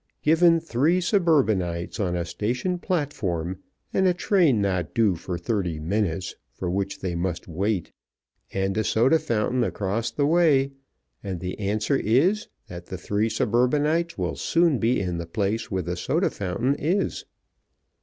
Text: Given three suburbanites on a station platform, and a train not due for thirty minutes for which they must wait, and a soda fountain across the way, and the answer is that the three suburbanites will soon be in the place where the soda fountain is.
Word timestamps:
Given 0.23 0.59
three 0.59 0.99
suburbanites 0.99 1.99
on 1.99 2.15
a 2.15 2.25
station 2.25 2.79
platform, 2.79 3.59
and 3.93 4.07
a 4.07 4.15
train 4.15 4.59
not 4.59 4.95
due 4.95 5.13
for 5.13 5.37
thirty 5.37 5.79
minutes 5.79 6.33
for 6.55 6.71
which 6.71 7.01
they 7.01 7.13
must 7.13 7.47
wait, 7.47 7.91
and 8.51 8.75
a 8.79 8.83
soda 8.83 9.19
fountain 9.19 9.63
across 9.63 10.09
the 10.09 10.25
way, 10.25 10.71
and 11.23 11.39
the 11.39 11.59
answer 11.59 11.97
is 11.97 12.47
that 12.67 12.87
the 12.87 12.97
three 12.97 13.29
suburbanites 13.29 14.17
will 14.17 14.35
soon 14.35 14.79
be 14.79 14.99
in 14.99 15.19
the 15.19 15.27
place 15.27 15.69
where 15.69 15.83
the 15.83 15.95
soda 15.95 16.31
fountain 16.31 16.73
is. 16.79 17.25